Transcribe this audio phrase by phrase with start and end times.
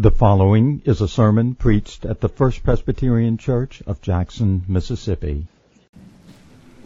[0.00, 5.48] The following is a sermon preached at the First Presbyterian Church of Jackson, Mississippi.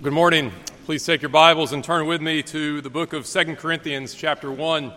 [0.01, 0.51] Good morning.
[0.87, 4.51] Please take your Bibles and turn with me to the book of Second Corinthians, chapter
[4.51, 4.85] 1.
[4.85, 4.93] And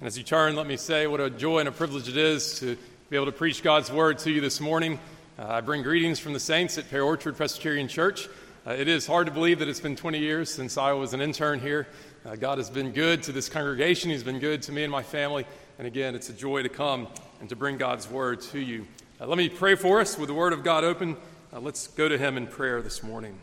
[0.00, 2.76] as you turn, let me say what a joy and a privilege it is to
[3.10, 5.00] be able to preach God's word to you this morning.
[5.36, 8.28] Uh, I bring greetings from the saints at Pear Orchard Presbyterian Church.
[8.64, 11.20] Uh, it is hard to believe that it's been 20 years since I was an
[11.20, 11.88] intern here.
[12.24, 15.02] Uh, God has been good to this congregation, He's been good to me and my
[15.02, 15.44] family.
[15.76, 17.08] And again, it's a joy to come
[17.40, 18.86] and to bring God's word to you.
[19.20, 21.16] Uh, let me pray for us with the word of God open.
[21.52, 23.36] Uh, let's go to him in prayer this morning.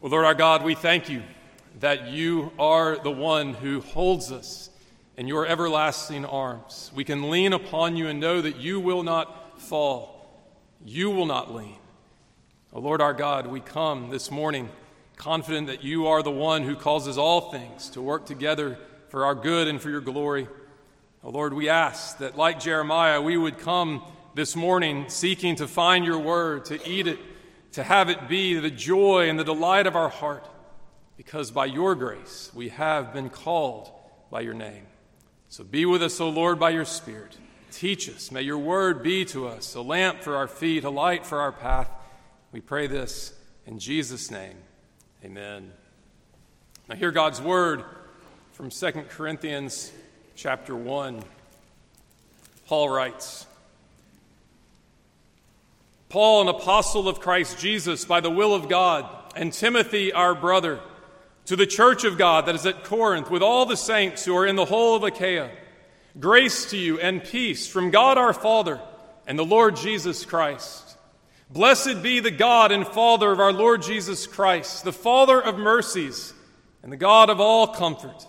[0.00, 1.22] Well, Lord our God, we thank you
[1.80, 4.68] that you are the one who holds us
[5.16, 6.90] in your everlasting arms.
[6.94, 10.28] We can lean upon you and know that you will not fall,
[10.84, 11.76] you will not lean.
[12.74, 14.68] Oh, Lord our God, we come this morning
[15.16, 18.78] confident that you are the one who causes all things to work together
[19.12, 20.48] for our good and for your glory.
[21.22, 24.02] Oh Lord, we ask that, like Jeremiah, we would come
[24.34, 27.18] this morning seeking to find your word, to eat it,
[27.72, 30.48] to have it be the joy and the delight of our heart,
[31.18, 33.90] because by your grace we have been called
[34.30, 34.86] by your name.
[35.50, 37.36] So be with us, O Lord, by your Spirit.
[37.70, 38.32] Teach us.
[38.32, 41.52] May your word be to us a lamp for our feet, a light for our
[41.52, 41.90] path.
[42.50, 43.34] We pray this
[43.66, 44.56] in Jesus' name.
[45.22, 45.70] Amen.
[46.88, 47.84] Now, hear God's word
[48.62, 49.90] from 2 Corinthians
[50.36, 51.24] chapter 1.
[52.68, 53.44] Paul writes
[56.08, 59.04] Paul, an apostle of Christ Jesus, by the will of God,
[59.34, 60.78] and Timothy, our brother,
[61.46, 64.46] to the church of God that is at Corinth, with all the saints who are
[64.46, 65.50] in the whole of Achaia,
[66.20, 68.80] grace to you and peace from God our Father
[69.26, 70.96] and the Lord Jesus Christ.
[71.50, 76.32] Blessed be the God and Father of our Lord Jesus Christ, the Father of mercies
[76.84, 78.28] and the God of all comfort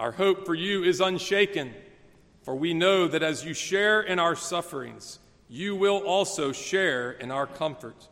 [0.00, 1.74] Our hope for you is unshaken,
[2.42, 7.30] for we know that as you share in our sufferings, you will also share in
[7.30, 8.08] our comfort.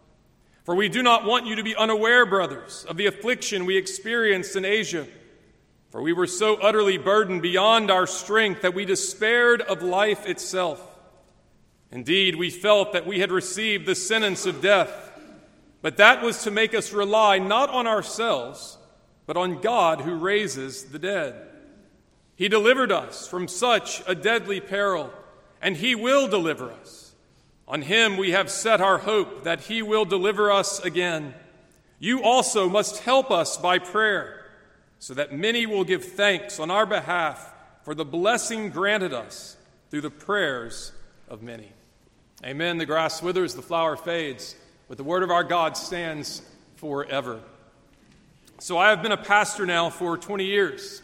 [0.65, 4.54] For we do not want you to be unaware, brothers, of the affliction we experienced
[4.54, 5.06] in Asia.
[5.88, 10.87] For we were so utterly burdened beyond our strength that we despaired of life itself.
[11.91, 14.93] Indeed, we felt that we had received the sentence of death,
[15.81, 18.77] but that was to make us rely not on ourselves,
[19.25, 21.47] but on God who raises the dead.
[22.38, 25.12] He delivered us from such a deadly peril,
[25.60, 27.12] and He will deliver us.
[27.66, 31.34] On Him we have set our hope that He will deliver us again.
[31.98, 34.47] You also must help us by prayer,
[35.00, 39.56] so that many will give thanks on our behalf for the blessing granted us
[39.91, 40.93] through the prayers
[41.28, 41.72] of many.
[42.44, 42.78] Amen.
[42.78, 44.54] The grass withers, the flower fades,
[44.87, 46.41] but the word of our God stands
[46.77, 47.41] forever.
[48.60, 51.03] So I have been a pastor now for 20 years.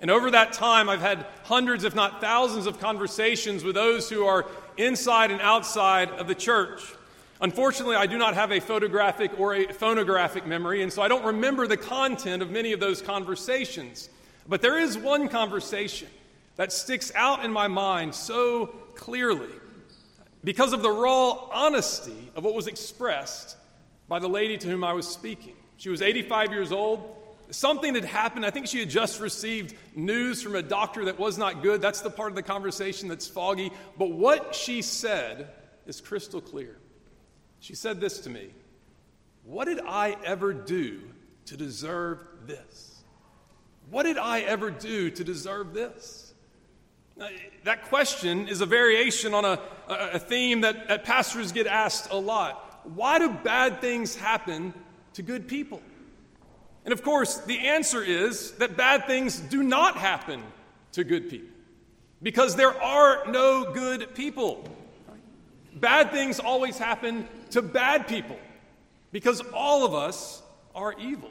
[0.00, 4.26] And over that time, I've had hundreds, if not thousands, of conversations with those who
[4.26, 4.46] are
[4.76, 6.82] inside and outside of the church.
[7.40, 11.24] Unfortunately, I do not have a photographic or a phonographic memory, and so I don't
[11.24, 14.08] remember the content of many of those conversations.
[14.48, 16.08] But there is one conversation
[16.56, 19.50] that sticks out in my mind so clearly
[20.44, 23.56] because of the raw honesty of what was expressed
[24.08, 25.54] by the lady to whom I was speaking.
[25.78, 27.16] She was 85 years old.
[27.50, 28.46] Something had happened.
[28.46, 31.80] I think she had just received news from a doctor that was not good.
[31.80, 33.70] That's the part of the conversation that's foggy.
[33.98, 35.50] But what she said
[35.86, 36.78] is crystal clear.
[37.60, 38.50] She said this to me
[39.44, 41.00] What did I ever do
[41.46, 43.02] to deserve this?
[43.90, 46.34] What did I ever do to deserve this?
[47.64, 52.16] That question is a variation on a, a theme that, that pastors get asked a
[52.16, 52.80] lot.
[52.94, 54.74] Why do bad things happen
[55.12, 55.80] to good people?
[56.84, 60.42] And of course, the answer is that bad things do not happen
[60.92, 61.48] to good people
[62.22, 64.64] because there are no good people.
[65.74, 68.38] Bad things always happen to bad people
[69.12, 70.42] because all of us
[70.74, 71.30] are evil.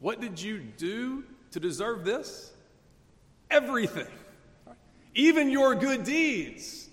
[0.00, 2.52] What did you do to deserve this?
[3.50, 4.06] Everything.
[5.14, 6.88] Even your good deeds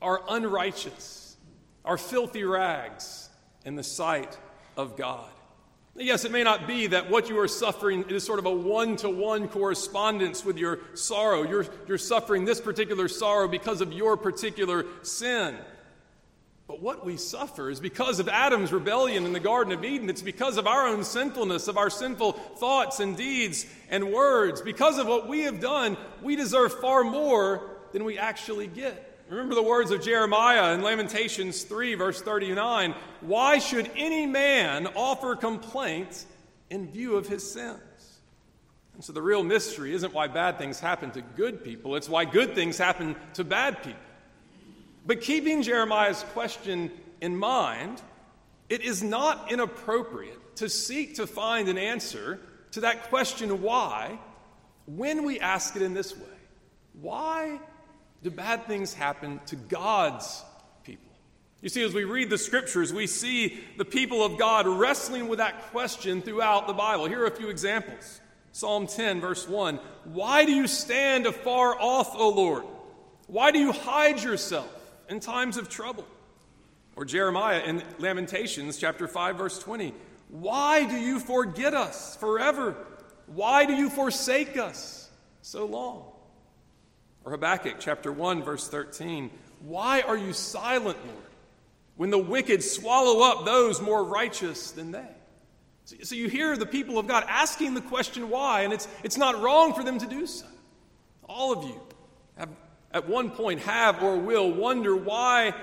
[0.00, 1.36] are unrighteous,
[1.84, 3.28] are filthy rags
[3.64, 4.38] in the sight
[4.76, 5.30] of God.
[5.96, 8.96] Yes, it may not be that what you are suffering is sort of a one
[8.96, 11.44] to one correspondence with your sorrow.
[11.44, 15.56] You're, you're suffering this particular sorrow because of your particular sin.
[16.66, 20.10] But what we suffer is because of Adam's rebellion in the Garden of Eden.
[20.10, 24.62] It's because of our own sinfulness, of our sinful thoughts and deeds and words.
[24.62, 29.03] Because of what we have done, we deserve far more than we actually get.
[29.28, 35.34] Remember the words of Jeremiah in Lamentations 3, verse 39 Why should any man offer
[35.34, 36.26] complaint
[36.68, 37.80] in view of his sins?
[38.94, 42.24] And so the real mystery isn't why bad things happen to good people, it's why
[42.24, 44.00] good things happen to bad people.
[45.06, 46.90] But keeping Jeremiah's question
[47.20, 48.00] in mind,
[48.68, 52.40] it is not inappropriate to seek to find an answer
[52.72, 54.18] to that question, why,
[54.86, 56.22] when we ask it in this way
[57.00, 57.58] Why
[58.24, 60.42] do bad things happen to God's
[60.82, 61.12] people?
[61.60, 65.40] You see, as we read the scriptures, we see the people of God wrestling with
[65.40, 67.04] that question throughout the Bible.
[67.04, 72.16] Here are a few examples Psalm 10, verse 1 Why do you stand afar off,
[72.16, 72.64] O Lord?
[73.26, 74.72] Why do you hide yourself
[75.10, 76.06] in times of trouble?
[76.96, 79.92] Or Jeremiah in Lamentations chapter 5 verse 20.
[80.30, 82.74] Why do you forget us forever?
[83.26, 85.10] Why do you forsake us
[85.42, 86.13] so long?
[87.24, 89.30] Or Habakkuk chapter 1, verse 13.
[89.60, 91.32] Why are you silent, Lord,
[91.96, 95.08] when the wicked swallow up those more righteous than they?
[96.02, 99.40] So you hear the people of God asking the question why, and it's, it's not
[99.42, 100.46] wrong for them to do so.
[101.26, 101.80] All of you
[102.36, 102.50] have
[102.92, 105.54] at one point have or will wonder why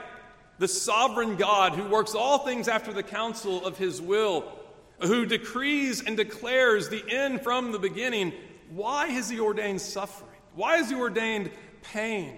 [0.60, 4.52] the sovereign God who works all things after the counsel of his will,
[5.00, 8.34] who decrees and declares the end from the beginning,
[8.70, 10.31] why has he ordained suffering?
[10.56, 11.52] Why has He ordained
[11.82, 12.38] pain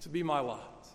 [0.00, 0.86] to be my lot?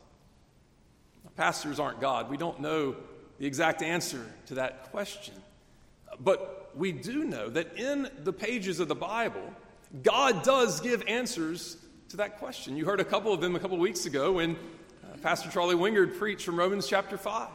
[1.36, 2.30] Pastors aren't God.
[2.30, 2.96] We don't know
[3.40, 5.34] the exact answer to that question.
[6.20, 9.42] But we do know that in the pages of the Bible,
[10.04, 11.78] God does give answers
[12.10, 12.78] to that question.
[12.78, 14.52] You heard a couple of them a couple of weeks ago when
[15.04, 17.50] uh, Pastor Charlie Wingard preached from Romans chapter 5.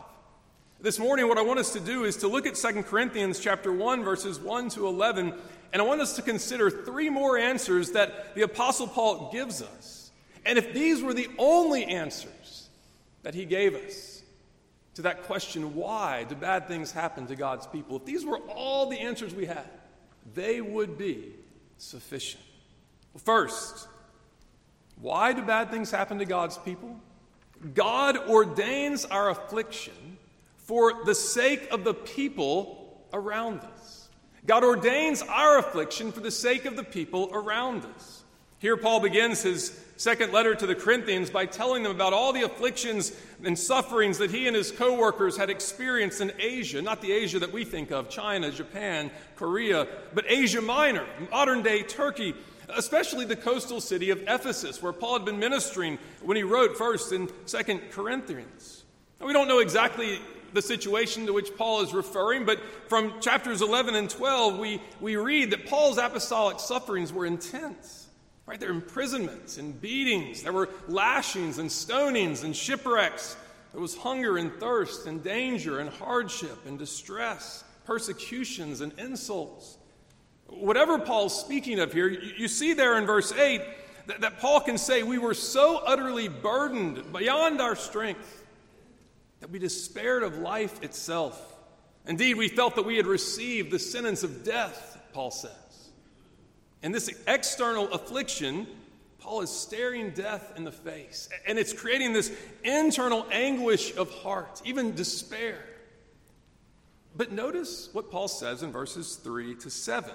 [0.81, 3.73] This morning, what I want us to do is to look at 2 Corinthians chapter
[3.73, 5.35] 1, verses 1 to 11,
[5.73, 10.11] and I want us to consider three more answers that the Apostle Paul gives us.
[10.47, 12.69] And if these were the only answers
[13.23, 14.23] that he gave us
[14.95, 17.97] to that question, why do bad things happen to God's people?
[17.97, 19.69] If these were all the answers we had,
[20.35, 21.33] they would be
[21.77, 22.43] sufficient.
[23.17, 23.89] First,
[25.01, 26.99] why do bad things happen to God's people?
[27.75, 30.17] God ordains our affliction
[30.57, 33.78] for the sake of the people around us.
[34.49, 38.25] God ordains our affliction for the sake of the people around us.
[38.61, 42.43] Here, Paul begins his second letter to the Corinthians by telling them about all the
[42.43, 43.13] afflictions
[43.45, 47.39] and sufferings that he and his co workers had experienced in Asia, not the Asia
[47.41, 52.35] that we think of China, Japan, Korea, but Asia Minor, modern day Turkey,
[52.71, 57.13] especially the coastal city of Ephesus, where Paul had been ministering when he wrote first
[57.13, 58.85] in Second Corinthians.
[59.21, 60.21] Now, we don't know exactly
[60.53, 65.17] the situation to which Paul is referring, but from chapters 11 and 12, we, we
[65.17, 68.07] read that Paul's apostolic sufferings were intense.
[68.47, 68.59] Right?
[68.59, 73.37] There were imprisonments and beatings, there were lashings and stonings and shipwrecks.
[73.73, 79.77] There was hunger and thirst and danger and hardship and distress, persecutions and insults.
[80.47, 83.61] Whatever Paul's speaking of here, you, you see there in verse 8
[84.07, 88.38] that, that Paul can say, We were so utterly burdened beyond our strength
[89.41, 91.57] that we despaired of life itself.
[92.07, 95.53] Indeed, we felt that we had received the sentence of death, Paul says.
[96.83, 98.67] In this external affliction,
[99.19, 102.33] Paul is staring death in the face, and it's creating this
[102.65, 105.59] internal anguish of heart, even despair.
[107.17, 110.11] But notice what Paul says in verses 3 to 7.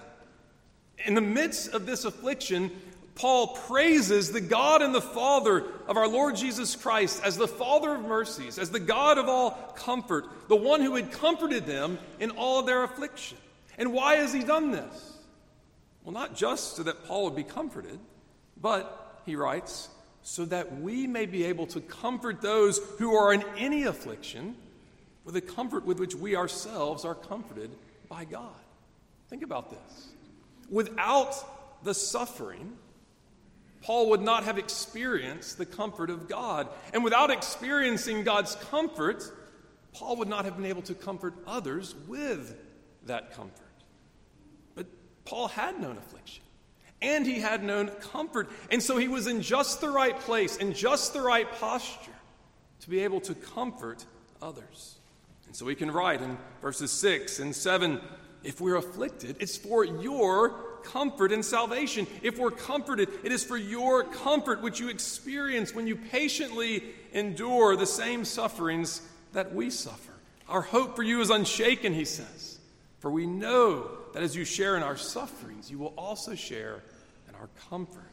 [1.06, 2.72] In the midst of this affliction,
[3.16, 7.96] Paul praises the God and the Father of our Lord Jesus Christ as the Father
[7.96, 12.32] of mercies, as the God of all comfort, the one who had comforted them in
[12.32, 13.38] all their affliction.
[13.78, 15.18] And why has he done this?
[16.04, 18.00] Well, not just so that Paul would be comforted,
[18.60, 19.90] but, he writes,
[20.24, 24.56] so that we may be able to comfort those who are in any affliction
[25.24, 27.72] with the comfort with which we ourselves are comforted
[28.10, 28.56] by God.
[29.30, 30.08] Think about this.
[30.70, 32.74] Without the suffering,
[33.84, 36.70] Paul would not have experienced the comfort of God.
[36.94, 39.24] And without experiencing God's comfort,
[39.94, 42.56] Paul would not have been able to comfort others with
[43.06, 43.60] that comfort.
[44.74, 44.88] But
[45.26, 46.44] Paul had known affliction,
[47.02, 48.50] and he had known comfort.
[48.72, 52.12] And so he was in just the right place, in just the right posture
[52.80, 54.06] to be able to comfort
[54.42, 54.96] others.
[55.46, 58.00] And so we can write in verses 6 and 7
[58.44, 62.08] if we're afflicted, it's for your comfort and salvation.
[62.22, 67.76] If we're comforted, it is for your comfort, which you experience when you patiently endure
[67.76, 69.02] the same sufferings
[69.34, 70.14] that we suffer.
[70.50, 72.60] Our hope for you is unshaken, he says,
[73.00, 76.82] for we know that as you share in our sufferings, you will also share
[77.28, 78.04] in our comfort.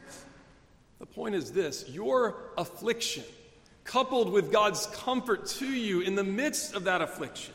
[0.98, 3.24] The point is this your affliction,
[3.84, 7.54] coupled with God's comfort to you in the midst of that affliction,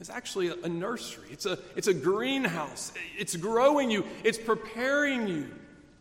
[0.00, 1.28] is actually a, nursery.
[1.30, 2.92] It's a, it's a greenhouse.
[3.18, 5.50] It's growing you, it's preparing you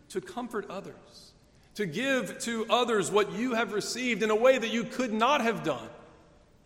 [0.09, 1.33] to comfort others,
[1.75, 5.41] to give to others what you have received in a way that you could not
[5.41, 5.89] have done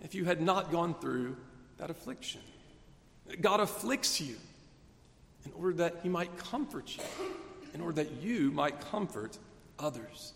[0.04, 1.36] if you had not gone through
[1.78, 2.42] that affliction.
[3.42, 4.36] God afflicts you
[5.46, 7.04] in order that He might comfort you,
[7.74, 9.38] in order that you might comfort
[9.80, 10.34] others.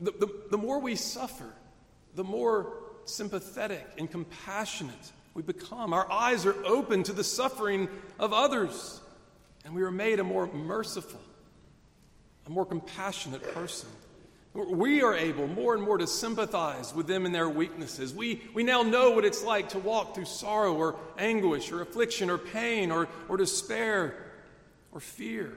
[0.00, 1.52] The, the, the more we suffer,
[2.14, 2.72] the more
[3.04, 5.92] sympathetic and compassionate we become.
[5.92, 9.00] Our eyes are open to the suffering of others,
[9.64, 11.20] and we are made a more merciful,
[12.46, 13.88] a more compassionate person.
[14.54, 18.12] We are able more and more to sympathize with them in their weaknesses.
[18.12, 22.28] We, we now know what it's like to walk through sorrow or anguish or affliction
[22.30, 24.16] or pain or, or despair
[24.90, 25.56] or fear.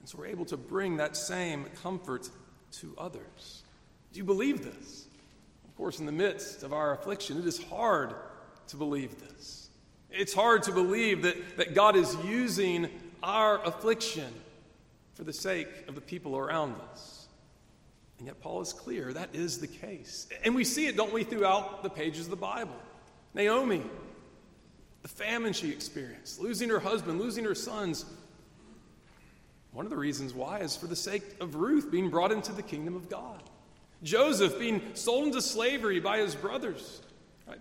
[0.00, 2.28] And so we're able to bring that same comfort
[2.72, 3.62] to others.
[4.12, 5.06] Do you believe this?
[5.64, 8.14] Of course, in the midst of our affliction, it is hard
[8.68, 9.68] to believe this.
[10.10, 12.88] It's hard to believe that, that God is using
[13.22, 14.32] our affliction
[15.14, 17.26] for the sake of the people around us.
[18.18, 20.28] And yet, Paul is clear that is the case.
[20.44, 22.76] And we see it, don't we, throughout the pages of the Bible.
[23.34, 23.82] Naomi,
[25.02, 28.04] the famine she experienced, losing her husband, losing her sons.
[29.72, 32.62] One of the reasons why is for the sake of Ruth being brought into the
[32.62, 33.42] kingdom of God.
[34.02, 37.00] Joseph being sold into slavery by his brothers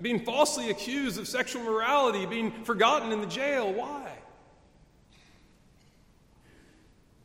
[0.02, 3.74] being falsely accused of sexual morality, being forgotten in the jail.
[3.74, 4.12] Why?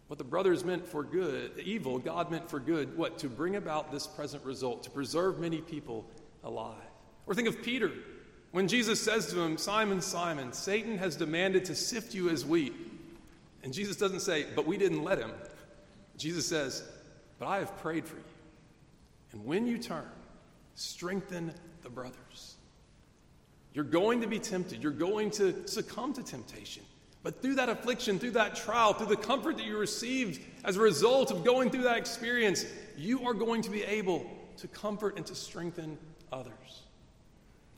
[0.09, 2.97] What the brothers meant for good, evil, God meant for good.
[2.97, 3.19] What?
[3.19, 6.09] To bring about this present result, to preserve many people
[6.45, 6.77] alive.
[7.27, 7.91] Or think of Peter.
[8.53, 12.73] When Jesus says to him, Simon, Simon, Satan has demanded to sift you as wheat.
[13.65, 15.33] And Jesus doesn't say, but we didn't let him.
[16.17, 16.85] Jesus says,
[17.39, 18.23] but I have prayed for you.
[19.33, 20.09] And when you turn,
[20.77, 22.56] strengthen the brothers.
[23.77, 24.83] You're going to be tempted.
[24.83, 26.83] You're going to succumb to temptation.
[27.23, 30.81] But through that affliction, through that trial, through the comfort that you received as a
[30.81, 32.65] result of going through that experience,
[32.97, 34.25] you are going to be able
[34.57, 35.99] to comfort and to strengthen
[36.33, 36.85] others.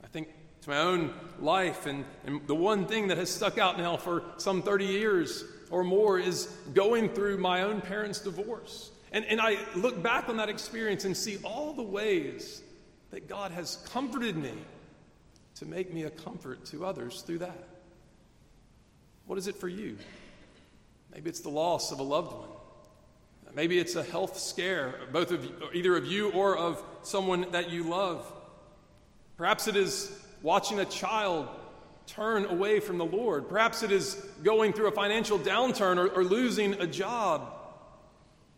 [0.05, 0.29] I think
[0.61, 4.23] to my own life, and, and the one thing that has stuck out now for
[4.37, 8.93] some 30 years or more is going through my own parents' divorce.
[9.11, 12.63] And, and I look back on that experience and see all the ways
[13.11, 14.53] that God has comforted me
[15.59, 17.69] to make me a comfort to others through that.
[19.27, 19.97] What is it for you?
[21.13, 22.49] Maybe it's the loss of a loved one.
[23.55, 27.71] Maybe it's a health scare, both of you, either of you or of someone that
[27.71, 28.31] you love.
[29.37, 30.13] Perhaps it is
[30.43, 31.49] watching a child
[32.07, 33.49] turn away from the Lord.
[33.49, 37.53] Perhaps it is going through a financial downturn or, or losing a job.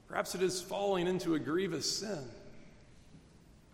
[0.09, 2.25] Perhaps it is falling into a grievous sin.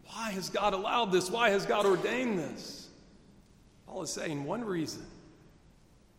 [0.06, 1.30] Why has God allowed this?
[1.30, 2.85] Why has God ordained this?
[3.96, 5.06] Paul is saying one reason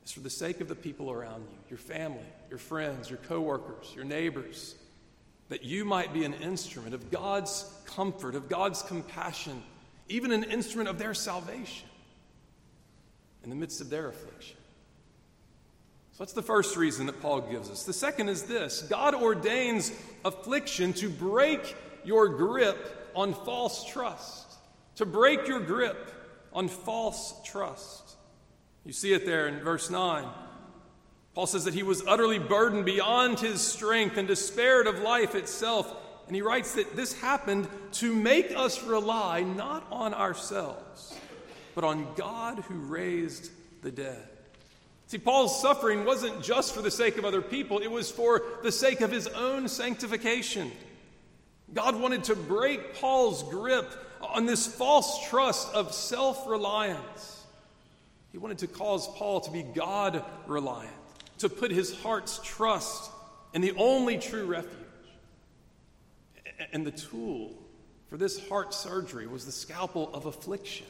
[0.03, 3.93] is for the sake of the people around you, your family, your friends, your coworkers,
[3.95, 4.73] your neighbors,
[5.49, 9.61] that you might be an instrument of God's comfort, of God's compassion,
[10.09, 11.87] even an instrument of their salvation
[13.43, 14.57] in the midst of their affliction.
[16.13, 17.83] So that's the first reason that Paul gives us.
[17.83, 19.91] The second is this God ordains
[20.25, 24.55] affliction to break your grip on false trust,
[24.95, 26.16] to break your grip
[26.57, 28.15] on false trust.
[28.83, 30.25] You see it there in verse 9.
[31.35, 35.95] Paul says that he was utterly burdened beyond his strength and despaired of life itself.
[36.25, 41.15] And he writes that this happened to make us rely not on ourselves,
[41.75, 43.51] but on God who raised
[43.83, 44.27] the dead.
[45.05, 48.71] See, Paul's suffering wasn't just for the sake of other people, it was for the
[48.71, 50.71] sake of his own sanctification.
[51.71, 53.85] God wanted to break Paul's grip
[54.21, 57.45] on this false trust of self reliance.
[58.31, 60.93] He wanted to cause Paul to be God reliant,
[61.39, 63.11] to put his heart's trust
[63.53, 64.73] in the only true refuge.
[66.73, 67.53] And the tool
[68.09, 70.87] for this heart surgery was the scalpel of affliction.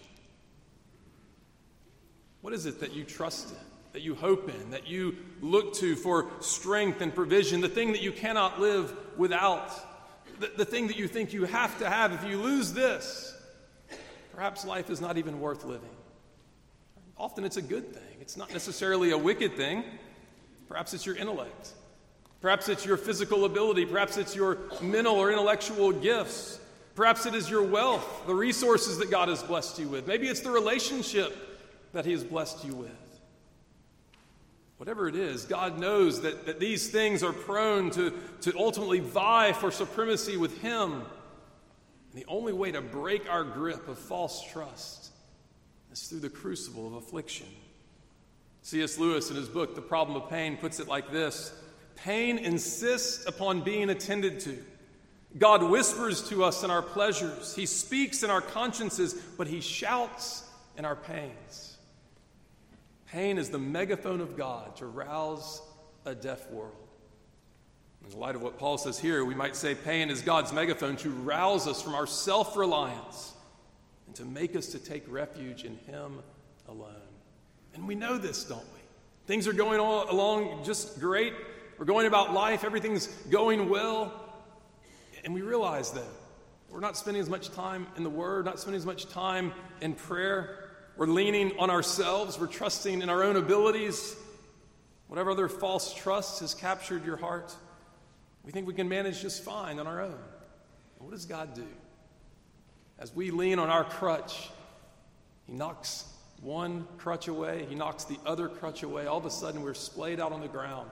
[2.41, 3.57] What is it that you trust in,
[3.93, 8.01] that you hope in, that you look to for strength and provision, the thing that
[8.01, 9.71] you cannot live without?
[10.39, 12.13] The, the thing that you think you have to have.
[12.13, 13.35] If you lose this,
[14.33, 15.89] perhaps life is not even worth living.
[17.17, 18.17] often it's a good thing.
[18.21, 19.83] It's not necessarily a wicked thing.
[20.67, 21.73] Perhaps it's your intellect.
[22.41, 23.85] Perhaps it's your physical ability.
[23.85, 26.59] Perhaps it's your mental or intellectual gifts.
[26.95, 30.07] Perhaps it is your wealth, the resources that God has blessed you with.
[30.07, 31.35] Maybe it's the relationship
[31.93, 33.06] that He has blessed you with.
[34.77, 39.51] Whatever it is, God knows that, that these things are prone to, to ultimately vie
[39.53, 40.93] for supremacy with Him.
[42.11, 45.11] And the only way to break our grip of false trust
[45.91, 47.47] is through the crucible of affliction.
[48.61, 48.97] C.S.
[48.97, 51.53] Lewis, in his book, The Problem of Pain, puts it like this
[51.95, 54.57] Pain insists upon being attended to.
[55.37, 60.43] God whispers to us in our pleasures, He speaks in our consciences, but He shouts
[60.77, 61.76] in our pains.
[63.11, 65.61] Pain is the megaphone of God to rouse
[66.05, 66.75] a deaf world.
[68.03, 70.97] In the light of what Paul says here, we might say pain is God's megaphone
[70.97, 73.33] to rouse us from our self reliance
[74.07, 76.19] and to make us to take refuge in Him
[76.67, 76.93] alone.
[77.73, 78.79] And we know this, don't we?
[79.25, 81.33] Things are going along just great.
[81.77, 84.13] We're going about life, everything's going well.
[85.23, 86.05] And we realize that
[86.69, 89.93] we're not spending as much time in the Word, not spending as much time in
[89.93, 90.66] prayer.
[90.97, 92.39] We're leaning on ourselves.
[92.39, 94.15] We're trusting in our own abilities.
[95.07, 97.55] Whatever other false trust has captured your heart,
[98.43, 100.17] we think we can manage just fine on our own.
[100.97, 101.67] what does God do?
[102.97, 104.49] As we lean on our crutch,
[105.45, 106.05] He knocks
[106.41, 109.05] one crutch away, He knocks the other crutch away.
[109.05, 110.89] All of a sudden, we're splayed out on the ground,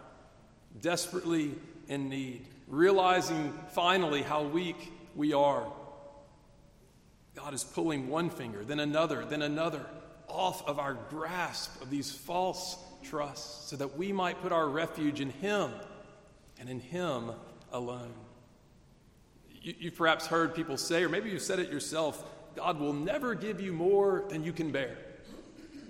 [0.81, 1.55] desperately
[1.87, 5.65] in need, realizing finally how weak we are.
[7.35, 9.85] God is pulling one finger, then another, then another
[10.27, 15.21] off of our grasp of these false trusts so that we might put our refuge
[15.21, 15.71] in Him
[16.59, 17.31] and in Him
[17.71, 18.13] alone.
[19.61, 22.23] You, have perhaps heard people say, or maybe you've said it yourself
[22.55, 24.97] God will never give you more than you can bear.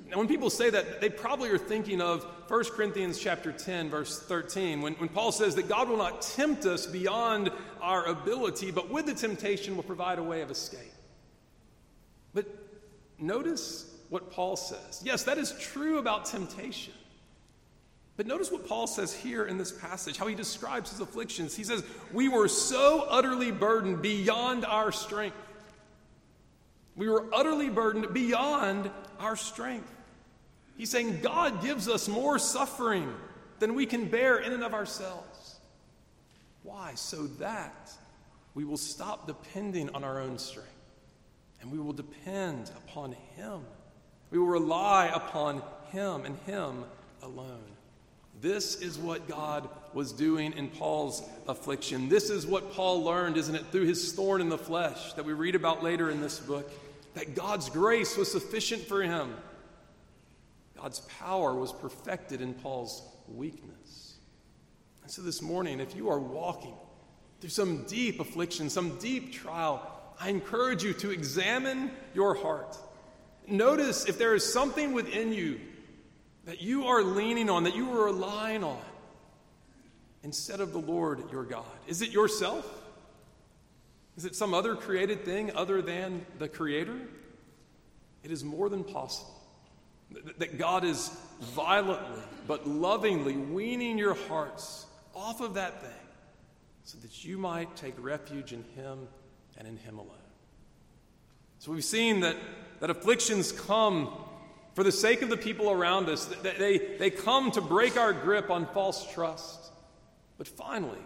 [0.10, 4.20] Now, when people say that, they probably are thinking of 1 Corinthians chapter 10, verse
[4.20, 8.90] 13, when, when Paul says that God will not tempt us beyond our ability, but
[8.90, 10.92] with the temptation will provide a way of escape.
[12.35, 12.45] But
[13.17, 15.01] notice what Paul says.
[15.03, 16.93] Yes, that is true about temptation.
[18.17, 21.55] But notice what Paul says here in this passage, how he describes his afflictions.
[21.55, 25.35] He says, We were so utterly burdened beyond our strength.
[26.95, 29.91] We were utterly burdened beyond our strength.
[30.77, 33.13] He's saying God gives us more suffering
[33.59, 35.55] than we can bear in and of ourselves.
[36.63, 36.93] Why?
[36.95, 37.91] So that
[38.53, 40.75] we will stop depending on our own strength
[41.61, 43.61] and we will depend upon Him.
[44.31, 46.83] We will rely upon Him and Him
[47.22, 47.63] alone.
[48.41, 52.09] This is what God was doing in Paul's affliction.
[52.09, 55.33] This is what Paul learned, isn't it, through his thorn in the flesh that we
[55.33, 56.70] read about later in this book,
[57.13, 59.33] that God's grace was sufficient for him.
[60.75, 64.15] God's power was perfected in Paul's weakness.
[65.01, 66.75] And so this morning, if you are walking
[67.39, 72.78] through some deep affliction, some deep trial, I encourage you to examine your heart.
[73.48, 75.60] Notice if there is something within you
[76.46, 78.82] that you are leaning on, that you are relying on,
[80.24, 81.66] instead of the Lord your God.
[81.88, 82.66] Is it yourself?
[84.18, 86.98] Is it some other created thing other than the Creator?
[88.24, 89.34] It is more than possible
[90.38, 91.10] that God is
[91.42, 96.08] violently but lovingly weaning your hearts off of that thing
[96.84, 99.08] so that you might take refuge in Him
[99.57, 100.11] and in Him alone.
[101.59, 102.35] So we've seen that,
[102.79, 104.09] that afflictions come
[104.74, 108.13] for the sake of the people around us, that they, they come to break our
[108.13, 109.72] grip on false trust.
[110.37, 111.00] But finally,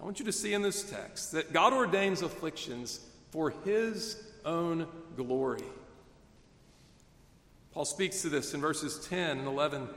[0.00, 4.86] I want you to see in this text that God ordains afflictions for His own
[5.16, 5.64] glory.
[7.72, 9.88] Paul speaks to this in verses 10 and 11.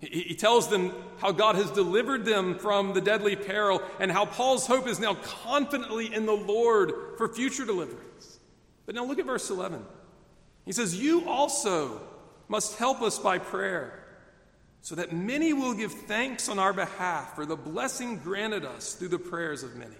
[0.00, 4.66] He, tells them how God has delivered them from the deadly peril and how Paul's
[4.66, 8.40] hope is now confidently in the Lord for future deliverance.
[8.86, 9.84] But now look at verse 11.
[10.64, 12.00] He says, You also
[12.48, 14.02] must help us by prayer,
[14.80, 19.08] so that many will give thanks on our behalf for the blessing granted us through
[19.08, 19.96] the prayers of many.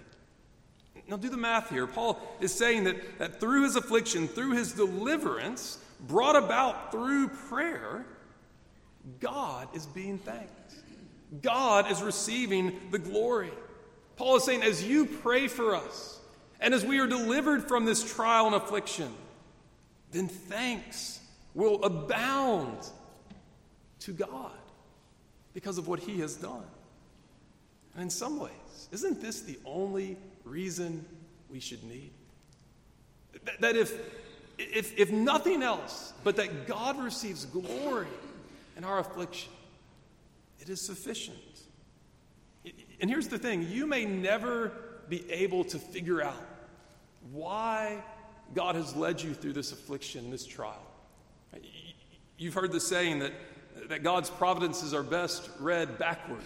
[1.07, 1.87] Now, do the math here.
[1.87, 8.05] Paul is saying that, that through his affliction, through his deliverance, brought about through prayer,
[9.19, 10.75] God is being thanked.
[11.41, 13.51] God is receiving the glory.
[14.17, 16.19] Paul is saying, as you pray for us,
[16.59, 19.11] and as we are delivered from this trial and affliction,
[20.11, 21.19] then thanks
[21.53, 22.77] will abound
[24.01, 24.51] to God
[25.53, 26.63] because of what He has done.
[27.93, 28.51] And in some ways,
[28.91, 31.05] isn't this the only reason
[31.49, 32.11] we should need?
[33.59, 33.93] That if,
[34.57, 38.07] if, if nothing else, but that God receives glory
[38.83, 39.51] our affliction,
[40.59, 41.37] it is sufficient.
[42.99, 44.71] And here's the thing you may never
[45.09, 46.45] be able to figure out
[47.31, 48.03] why
[48.53, 50.81] God has led you through this affliction, this trial.
[52.37, 53.33] You've heard the saying that,
[53.89, 56.41] that God's providences are best read backward.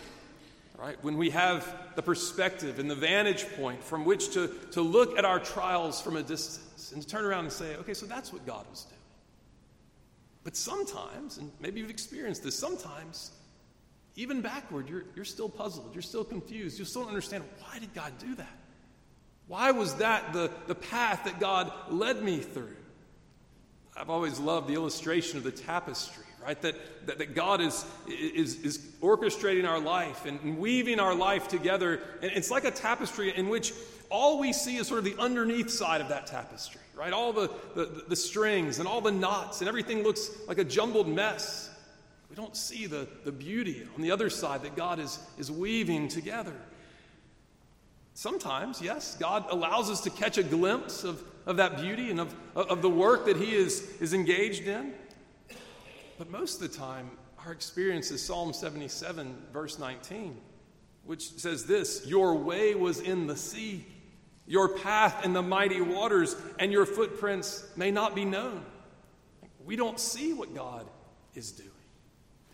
[0.78, 1.02] Right?
[1.04, 5.24] When we have the perspective and the vantage point from which to, to look at
[5.24, 8.46] our trials from a distance and to turn around and say, okay, so that's what
[8.46, 8.95] God was doing.
[10.46, 13.32] But sometimes, and maybe you've experienced this, sometimes,
[14.16, 17.94] even backward, you're, you're still puzzled, you're still confused, you still don't understand why did
[17.94, 18.58] God do that?
[19.48, 22.76] Why was that the, the path that God led me through?
[23.98, 26.62] I've always loved the illustration of the tapestry, right?
[26.62, 26.76] That,
[27.08, 32.02] that, that God is, is, is orchestrating our life and weaving our life together.
[32.22, 33.74] And it's like a tapestry in which
[34.10, 37.14] all we see is sort of the underneath side of that tapestry, right?
[37.14, 41.08] All the, the, the strings and all the knots, and everything looks like a jumbled
[41.08, 41.70] mess.
[42.30, 46.08] We don't see the, the beauty on the other side that God is, is weaving
[46.08, 46.56] together.
[48.14, 52.36] Sometimes, yes, God allows us to catch a glimpse of, of that beauty and of,
[52.56, 54.94] of the work that He is, is engaged in.
[56.18, 57.12] But most of the time,
[57.46, 60.38] our experience is Psalm 77, verse 19,
[61.04, 63.86] which says this Your way was in the sea,
[64.48, 68.64] your path in the mighty waters, and your footprints may not be known.
[69.66, 70.88] We don't see what God
[71.34, 71.70] is doing.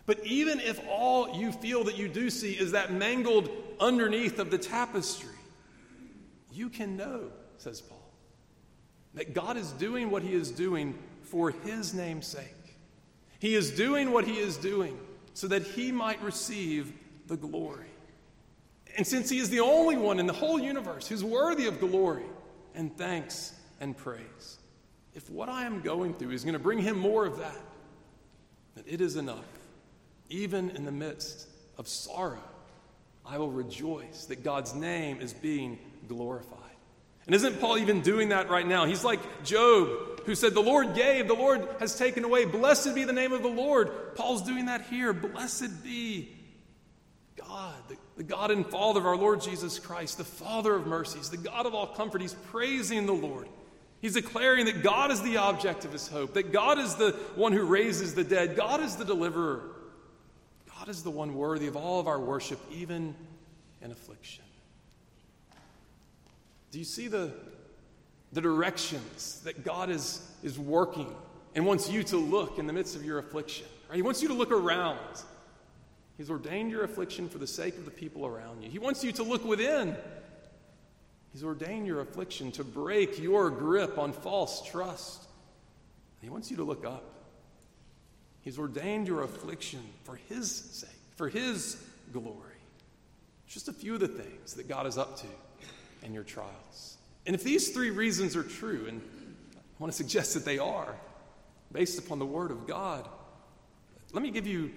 [0.06, 3.50] But even if all you feel that you do see is that mangled
[3.80, 5.36] underneath of the tapestry,
[6.52, 8.12] you can know, says Paul,
[9.14, 12.78] that God is doing what he is doing for his name's sake.
[13.40, 14.98] He is doing what he is doing
[15.34, 16.94] so that he might receive
[17.28, 17.91] the glory.
[18.98, 22.26] And since he is the only one in the whole universe who's worthy of glory
[22.76, 24.60] and thanks and praise,
[25.14, 27.62] if what I am going through is going to bring him more of that,
[28.76, 29.46] then it is enough.
[30.30, 32.44] Even in the midst of sorrow,
[33.26, 35.78] I will rejoice that God's name is being
[36.08, 36.58] glorified.
[37.26, 38.86] And isn't Paul even doing that right now?
[38.86, 42.46] He's like Job, who said, The Lord gave, the Lord has taken away.
[42.46, 44.16] Blessed be the name of the Lord.
[44.16, 45.14] Paul's doing that here.
[45.14, 46.30] Blessed be
[47.52, 51.30] God, the, the, God and Father of our Lord Jesus Christ, the Father of mercies,
[51.30, 52.22] the God of all comfort.
[52.22, 53.48] He's praising the Lord.
[54.00, 57.52] He's declaring that God is the object of his hope, that God is the one
[57.52, 59.64] who raises the dead, God is the deliverer.
[60.78, 63.14] God is the one worthy of all of our worship, even
[63.82, 64.46] in affliction.
[66.72, 67.34] Do you see the,
[68.32, 71.14] the directions that God is, is working
[71.54, 73.68] and wants you to look in the midst of your affliction?
[73.90, 73.98] Right?
[73.98, 74.98] He wants you to look around.
[76.18, 78.70] He's ordained your affliction for the sake of the people around you.
[78.70, 79.96] He wants you to look within.
[81.32, 85.24] He's ordained your affliction to break your grip on false trust.
[86.22, 87.12] he wants you to look up.
[88.42, 92.38] He's ordained your affliction for His sake, for His glory.
[93.48, 95.28] Just a few of the things that God is up to
[96.04, 96.98] in your trials.
[97.26, 99.02] And if these three reasons are true, and
[99.56, 100.96] I want to suggest that they are,
[101.72, 103.08] based upon the Word of God,
[104.12, 104.72] let me give you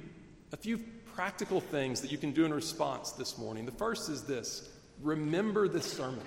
[0.53, 0.79] a few
[1.15, 3.65] practical things that you can do in response this morning.
[3.67, 4.69] The first is this
[5.01, 6.21] remember this sermon.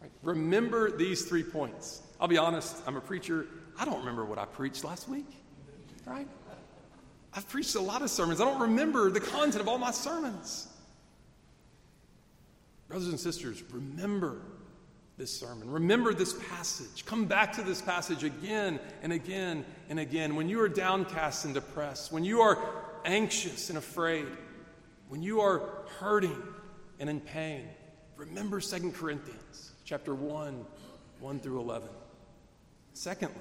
[0.00, 0.10] Right?
[0.22, 2.02] Remember these three points.
[2.20, 3.46] I'll be honest, I'm a preacher.
[3.78, 5.26] I don't remember what I preached last week,
[6.04, 6.26] right?
[7.34, 8.40] I've preached a lot of sermons.
[8.40, 10.66] I don't remember the content of all my sermons.
[12.88, 14.40] Brothers and sisters, remember
[15.18, 15.70] this sermon.
[15.70, 17.04] Remember this passage.
[17.04, 20.36] Come back to this passage again and again and again.
[20.36, 22.58] When you are downcast and depressed, when you are
[23.04, 24.26] anxious and afraid,
[25.08, 25.62] when you are
[25.98, 26.36] hurting
[26.98, 27.64] and in pain,
[28.16, 30.64] remember 2 Corinthians chapter 1,
[31.20, 31.88] 1 through 11.
[32.92, 33.36] Secondly,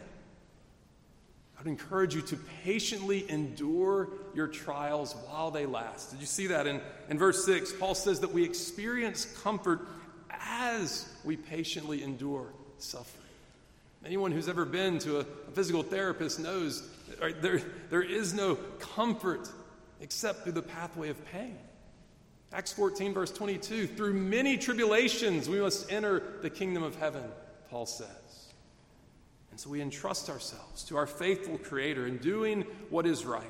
[1.58, 6.12] I would encourage you to patiently endure your trials while they last.
[6.12, 7.74] Did you see that in, in verse 6?
[7.74, 9.88] Paul says that we experience comfort
[10.30, 13.26] as we patiently endure suffering.
[14.06, 16.88] Anyone who's ever been to a, a physical therapist knows
[17.22, 19.50] right, there, there is no comfort
[20.00, 21.58] except through the pathway of pain.
[22.54, 27.24] Acts 14, verse 22 through many tribulations we must enter the kingdom of heaven,
[27.70, 28.54] Paul says.
[29.52, 33.44] And so we entrust ourselves to our faithful Creator in doing what is right.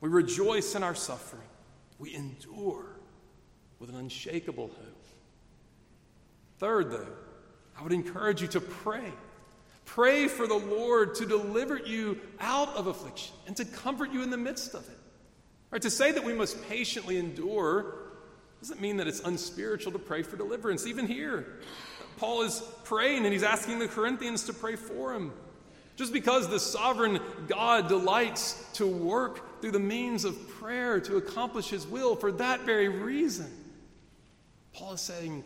[0.00, 1.42] We rejoice in our suffering.
[1.98, 2.86] We endure
[3.78, 5.06] with an unshakable hope.
[6.58, 7.08] Third, though,
[7.78, 9.12] I would encourage you to pray.
[9.84, 14.30] Pray for the Lord to deliver you out of affliction and to comfort you in
[14.30, 14.98] the midst of it.
[15.70, 17.96] Right, to say that we must patiently endure
[18.60, 20.86] doesn't mean that it's unspiritual to pray for deliverance.
[20.86, 21.60] Even here,
[22.16, 25.32] Paul is praying and he's asking the Corinthians to pray for him.
[25.96, 31.68] Just because the sovereign God delights to work through the means of prayer to accomplish
[31.68, 33.52] his will for that very reason,
[34.72, 35.44] Paul is saying,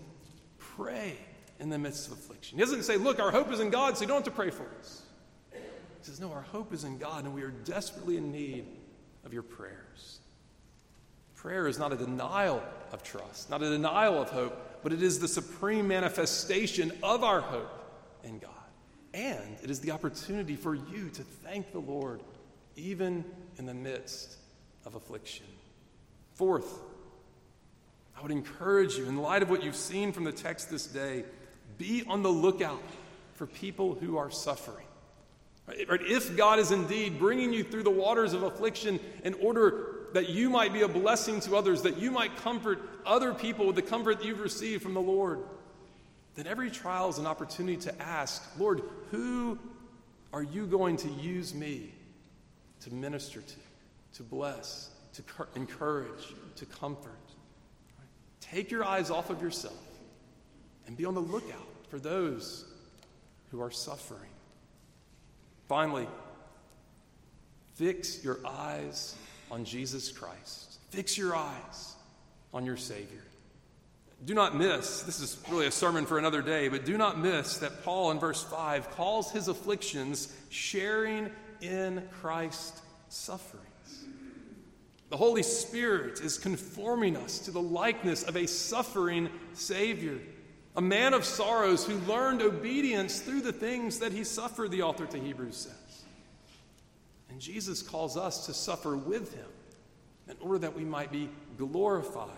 [0.59, 1.18] pray
[1.60, 2.58] in the midst of affliction.
[2.58, 4.50] He doesn't say, look, our hope is in God, so you don't have to pray
[4.50, 5.02] for us.
[5.52, 5.58] He
[6.02, 8.64] says, no, our hope is in God, and we are desperately in need
[9.24, 10.20] of your prayers.
[11.34, 15.18] Prayer is not a denial of trust, not a denial of hope, but it is
[15.18, 17.70] the supreme manifestation of our hope
[18.24, 18.50] in God.
[19.14, 22.20] And it is the opportunity for you to thank the Lord
[22.76, 23.24] even
[23.56, 24.36] in the midst
[24.84, 25.46] of affliction.
[26.34, 26.78] Fourth,
[28.16, 31.24] I would encourage you, in light of what you've seen from the text this day,
[31.78, 32.82] be on the lookout
[33.34, 34.86] for people who are suffering.
[35.66, 36.00] Right?
[36.02, 40.50] If God is indeed bringing you through the waters of affliction in order that you
[40.50, 44.18] might be a blessing to others, that you might comfort other people with the comfort
[44.18, 45.40] that you've received from the Lord,
[46.34, 49.58] then every trial is an opportunity to ask, Lord, who
[50.32, 51.92] are you going to use me
[52.80, 53.54] to minister to,
[54.14, 55.22] to bless, to
[55.54, 57.12] encourage, to comfort?
[58.40, 59.88] Take your eyes off of yourself
[60.88, 62.64] and be on the lookout for those
[63.53, 64.31] who are suffering.
[65.68, 66.09] Finally,
[67.74, 69.14] fix your eyes
[69.51, 70.81] on Jesus Christ.
[70.90, 71.94] Fix your eyes
[72.53, 73.22] on your Savior.
[74.24, 77.59] Do not miss, this is really a sermon for another day, but do not miss
[77.59, 83.64] that Paul in verse 5 calls his afflictions sharing in Christ's sufferings.
[85.11, 90.18] The Holy Spirit is conforming us to the likeness of a suffering Savior,
[90.78, 95.06] a man of sorrows who learned obedience through the things that he suffered, the author
[95.06, 96.04] to Hebrews says.
[97.30, 99.48] And Jesus calls us to suffer with him
[100.28, 102.30] in order that we might be glorified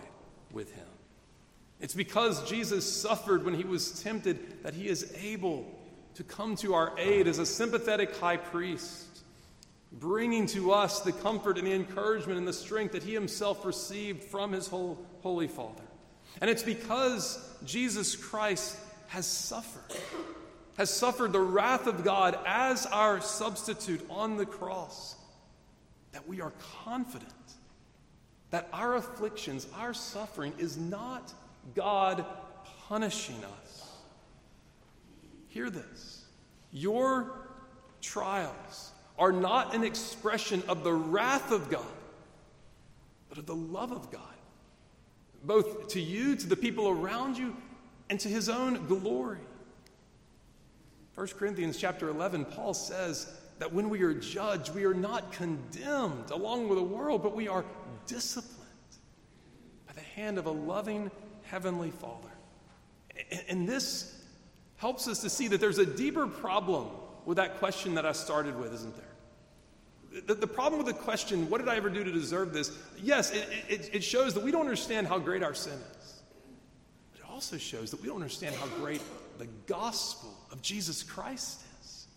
[0.51, 0.87] with him.
[1.79, 5.71] It's because Jesus suffered when he was tempted that he is able
[6.15, 9.05] to come to our aid as a sympathetic high priest,
[9.91, 14.23] bringing to us the comfort and the encouragement and the strength that he himself received
[14.23, 15.83] from his Holy Father.
[16.39, 19.97] And it's because Jesus Christ has suffered,
[20.77, 25.15] has suffered the wrath of God as our substitute on the cross,
[26.13, 27.33] that we are confident
[28.51, 31.33] that our afflictions, our suffering, is not
[31.73, 32.25] God
[32.87, 33.89] punishing us.
[35.47, 36.25] Hear this.
[36.71, 37.49] Your
[38.01, 41.85] trials are not an expression of the wrath of God,
[43.29, 44.30] but of the love of God,
[45.43, 47.55] both to you, to the people around you,
[48.09, 49.39] and to his own glory.
[51.15, 56.31] 1 Corinthians chapter 11, Paul says that when we are judged, we are not condemned
[56.31, 57.65] along with the world, but we are
[58.07, 58.57] disciplined
[59.87, 61.11] by the hand of a loving
[61.43, 62.29] Heavenly Father.
[63.49, 64.23] And this
[64.77, 66.87] helps us to see that there's a deeper problem
[67.25, 69.10] with that question that I started with, isn't there?
[70.27, 72.77] The, the problem with the question, what did I ever do to deserve this?
[73.01, 76.21] Yes, it, it, it shows that we don't understand how great our sin is.
[77.13, 79.01] But it also shows that we don't understand how great
[79.37, 82.07] the gospel of Jesus Christ is.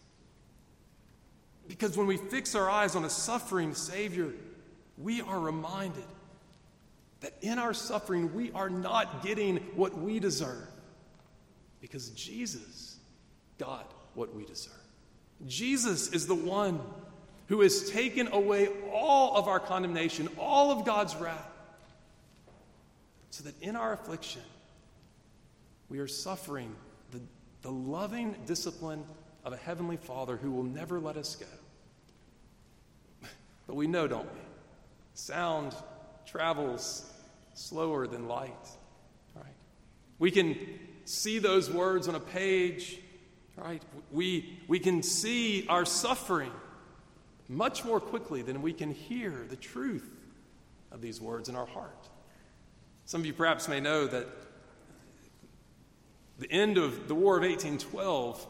[1.69, 4.33] Because when we fix our eyes on a suffering Savior,
[4.99, 6.05] we are reminded
[7.21, 10.69] that in our suffering we are not getting what we deserve
[11.81, 12.99] because Jesus
[13.59, 14.75] got what we deserve.
[15.47, 16.81] Jesus is the one
[17.49, 21.51] who has taken away all of our condemnation, all of God's wrath,
[23.31, 24.43] so that in our affliction
[25.89, 26.75] we are suffering
[27.11, 27.21] the,
[27.63, 29.05] the loving discipline
[29.45, 33.29] of a heavenly Father who will never let us go.
[33.67, 34.41] But we know, don't we?
[35.15, 35.75] Sound
[36.27, 37.11] travels
[37.55, 38.69] slower than light.
[39.35, 39.45] Right?
[40.19, 40.57] We can
[41.05, 42.99] see those words on a page,
[43.57, 43.83] right?
[44.11, 46.51] We, we can see our suffering
[47.49, 50.09] much more quickly than we can hear the truth
[50.91, 52.09] of these words in our heart.
[53.05, 54.27] Some of you perhaps may know that
[56.39, 58.47] the end of the War of 1812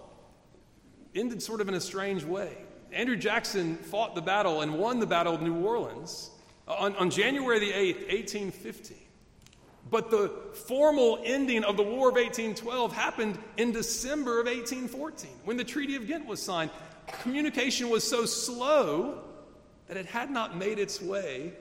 [1.14, 2.57] ended sort of in a strange way.
[2.92, 6.30] Andrew Jackson fought the battle and won the Battle of New Orleans
[6.68, 8.94] on, on January the 8th, 1850.
[9.90, 10.28] But the
[10.66, 15.96] formal ending of the War of 1812 happened in December of 1814 when the Treaty
[15.96, 16.70] of Ghent was signed.
[17.06, 19.22] Communication was so slow
[19.88, 21.52] that it had not made its way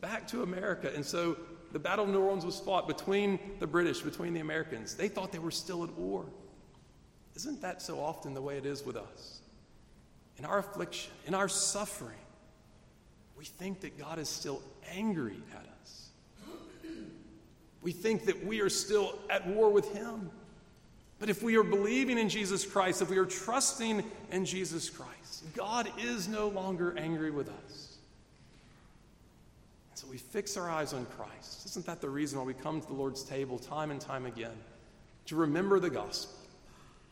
[0.00, 0.90] back to America.
[0.94, 1.36] And so
[1.72, 4.94] the Battle of New Orleans was fought between the British, between the Americans.
[4.94, 6.26] They thought they were still at war.
[7.36, 9.40] Isn't that so often the way it is with us?
[10.36, 12.16] In our affliction, in our suffering,
[13.36, 16.08] we think that God is still angry at us.
[17.82, 20.30] We think that we are still at war with Him.
[21.20, 24.02] But if we are believing in Jesus Christ, if we are trusting
[24.32, 27.96] in Jesus Christ, God is no longer angry with us.
[29.90, 31.66] And so we fix our eyes on Christ.
[31.66, 34.56] Isn't that the reason why we come to the Lord's table time and time again?
[35.26, 36.38] To remember the gospel,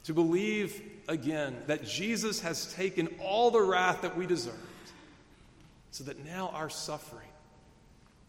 [0.04, 4.56] to believe again that Jesus has taken all the wrath that we deserved,
[5.90, 7.28] so that now our suffering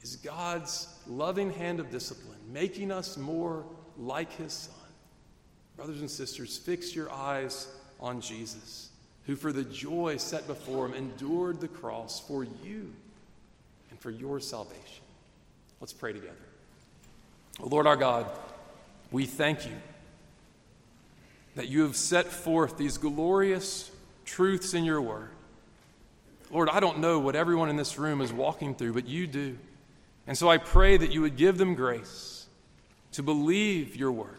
[0.02, 3.63] is God's loving hand of discipline, making us more
[3.98, 4.76] like his Son.
[5.80, 7.70] Brothers and sisters, fix your eyes
[8.02, 8.89] on Jesus,
[9.26, 12.94] who for the joy set before him endured the cross for you
[13.89, 15.06] and for your salvation.
[15.80, 16.36] Let's pray together.
[17.62, 18.26] Lord our God,
[19.10, 19.72] we thank you
[21.56, 23.89] that you have set forth these glorious
[24.26, 25.30] truths in your word.
[26.52, 29.58] Lord, I don't know what everyone in this room is walking through, but you do.
[30.28, 32.48] And so I pray that you would give them grace
[33.13, 34.36] to believe your word,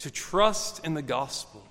[0.00, 1.64] to trust in the gospel,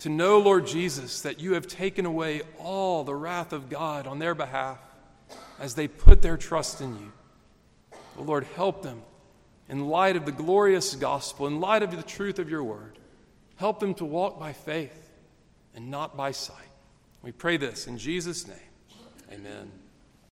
[0.00, 4.18] to know, Lord Jesus, that you have taken away all the wrath of God on
[4.18, 4.78] their behalf
[5.58, 7.12] as they put their trust in you.
[8.16, 9.02] Lord, help them
[9.68, 12.98] in light of the glorious gospel, in light of the truth of your word.
[13.56, 15.10] Help them to walk by faith
[15.74, 16.56] and not by sight.
[17.22, 18.56] We pray this in Jesus' name.
[19.32, 19.83] Amen.